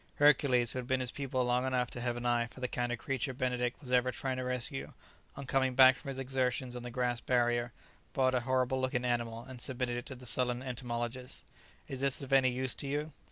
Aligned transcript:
Hercules, 0.15 0.71
who 0.71 0.79
had 0.79 0.87
been 0.87 0.99
his 0.99 1.11
pupil 1.11 1.43
long 1.45 1.63
enough 1.63 1.91
to 1.91 2.01
have 2.01 2.17
an 2.17 2.25
eye 2.25 2.47
for 2.47 2.59
the 2.59 2.67
kind 2.67 2.91
of 2.91 2.97
creature 2.97 3.35
Benedict 3.35 3.79
was 3.79 3.91
ever 3.91 4.11
trying 4.11 4.37
to 4.37 4.59
secure, 4.59 4.95
on 5.35 5.45
coming 5.45 5.75
back 5.75 5.95
from 5.95 6.09
his 6.09 6.17
exertions 6.17 6.75
on 6.75 6.81
the 6.81 6.89
grass 6.89 7.21
barrier, 7.21 7.71
brought 8.11 8.33
a 8.33 8.39
horrible 8.39 8.81
looking 8.81 9.05
animal, 9.05 9.43
and 9.43 9.61
submitted 9.61 9.97
it 9.97 10.07
to 10.07 10.15
the 10.15 10.25
sullen 10.25 10.63
entomologist. 10.63 11.43
"Is 11.87 12.01
this 12.01 12.19
of 12.23 12.33
any 12.33 12.49
use 12.49 12.73
to 12.73 12.87
you?" 12.87 13.11